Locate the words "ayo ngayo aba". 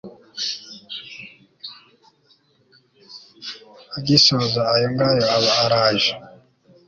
4.73-5.51